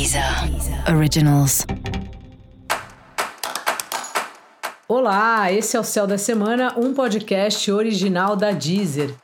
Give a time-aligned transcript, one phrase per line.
[0.00, 0.24] Deezer
[0.96, 1.66] Originals.
[4.88, 9.14] Olá, esse é o Céu da Semana, um podcast original da Deezer.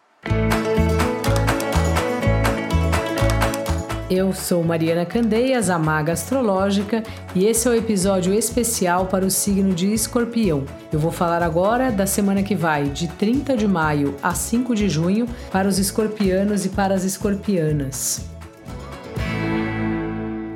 [4.10, 7.02] Eu sou Mariana Candeias, a maga astrológica,
[7.34, 10.66] e esse é o episódio especial para o signo de Escorpião.
[10.92, 14.90] Eu vou falar agora da semana que vai, de 30 de maio a 5 de
[14.90, 18.35] junho, para os escorpianos e para as escorpianas.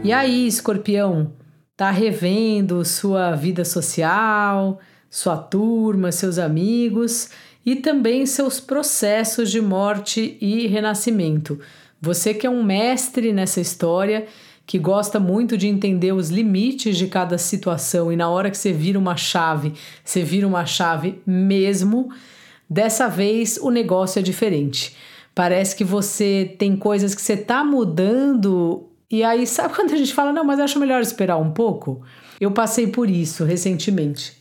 [0.02, 1.34] E aí, escorpião,
[1.76, 7.28] tá revendo sua vida social, sua turma, seus amigos
[7.66, 11.60] e também seus processos de morte e renascimento.
[12.00, 14.26] Você que é um mestre nessa história,
[14.66, 18.72] que gosta muito de entender os limites de cada situação e na hora que você
[18.72, 22.08] vira uma chave, você vira uma chave mesmo.
[22.68, 24.96] Dessa vez o negócio é diferente.
[25.34, 30.14] Parece que você tem coisas que você está mudando e aí sabe quando a gente
[30.14, 32.02] fala, não, mas acho melhor esperar um pouco?
[32.40, 34.40] Eu passei por isso recentemente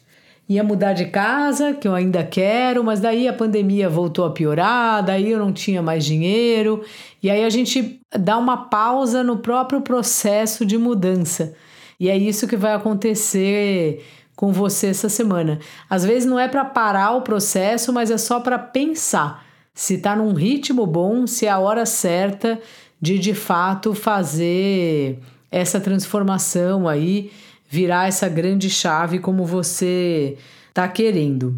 [0.50, 5.06] ia mudar de casa, que eu ainda quero, mas daí a pandemia voltou a piorar,
[5.06, 6.84] daí eu não tinha mais dinheiro,
[7.22, 11.54] e aí a gente dá uma pausa no próprio processo de mudança.
[12.00, 14.04] E é isso que vai acontecer
[14.36, 15.60] com você essa semana.
[15.88, 19.46] Às vezes não é para parar o processo, mas é só para pensar
[19.80, 22.60] se está num ritmo bom, se é a hora certa
[23.00, 27.32] de de fato fazer essa transformação aí
[27.70, 31.56] virar essa grande chave como você está querendo.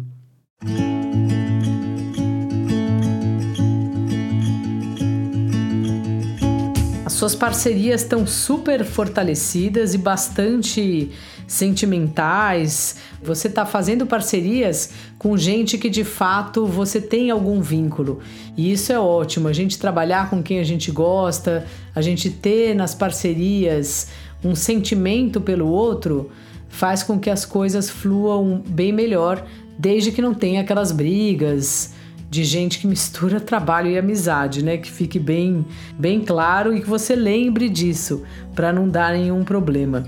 [7.22, 11.12] Suas parcerias estão super fortalecidas e bastante
[11.46, 12.96] sentimentais.
[13.22, 18.18] Você está fazendo parcerias com gente que de fato você tem algum vínculo.
[18.56, 19.46] E isso é ótimo.
[19.46, 24.08] A gente trabalhar com quem a gente gosta, a gente ter nas parcerias
[24.42, 26.28] um sentimento pelo outro
[26.68, 29.46] faz com que as coisas fluam bem melhor,
[29.78, 31.94] desde que não tenha aquelas brigas
[32.32, 34.78] de gente que mistura trabalho e amizade, né?
[34.78, 35.66] Que fique bem,
[35.98, 38.22] bem claro e que você lembre disso
[38.54, 40.04] para não dar nenhum problema.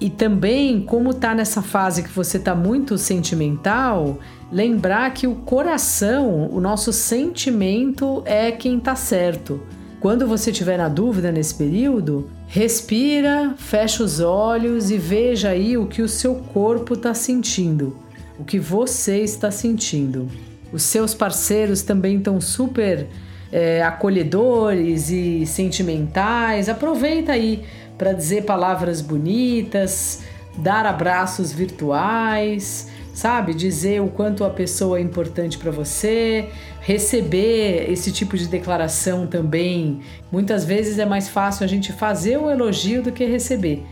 [0.00, 4.20] E também, como tá nessa fase que você tá muito sentimental,
[4.52, 9.60] lembrar que o coração, o nosso sentimento é quem tá certo.
[9.98, 15.86] Quando você estiver na dúvida nesse período, respira, fecha os olhos e veja aí o
[15.86, 17.96] que o seu corpo está sentindo,
[18.38, 20.28] o que você está sentindo.
[20.72, 23.06] Os seus parceiros também estão super
[23.52, 26.68] é, acolhedores e sentimentais.
[26.68, 27.64] Aproveita aí
[27.98, 30.22] para dizer palavras bonitas,
[30.56, 32.88] dar abraços virtuais
[33.20, 33.52] sabe?
[33.54, 36.48] Dizer o quanto a pessoa é importante para você,
[36.80, 40.00] receber esse tipo de declaração também.
[40.32, 43.84] Muitas vezes é mais fácil a gente fazer o elogio do que receber.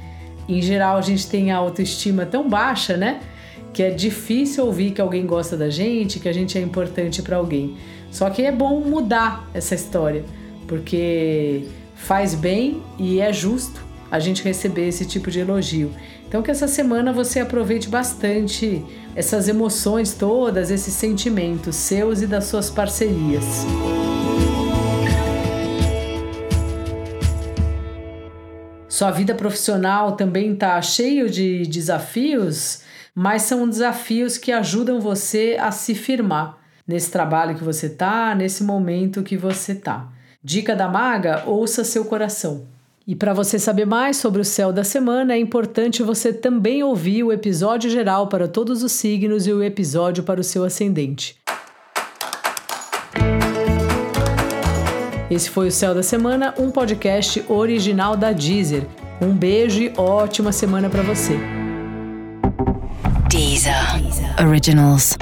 [0.48, 3.20] Em geral, a gente tem a autoestima tão baixa, né?
[3.72, 7.36] Que é difícil ouvir que alguém gosta da gente, que a gente é importante para
[7.36, 7.76] alguém.
[8.10, 10.24] Só que é bom mudar essa história,
[10.66, 11.64] porque
[11.94, 15.92] faz bem e é justo a gente receber esse tipo de elogio.
[16.26, 18.84] Então que essa semana você aproveite bastante
[19.14, 23.44] essas emoções todas, esses sentimentos seus e das suas parcerias.
[28.88, 32.80] Sua vida profissional também está cheio de desafios,
[33.20, 36.56] mas são desafios que ajudam você a se firmar
[36.86, 40.06] nesse trabalho que você está, nesse momento que você está.
[40.40, 42.68] Dica da maga: ouça seu coração.
[43.04, 47.24] E para você saber mais sobre o céu da semana, é importante você também ouvir
[47.24, 51.36] o episódio geral para todos os signos e o episódio para o seu ascendente.
[55.28, 58.86] Esse foi o Céu da Semana, um podcast original da Deezer.
[59.20, 61.67] Um beijo e ótima semana para você.
[63.58, 64.38] Deezer.
[64.38, 65.16] Originals.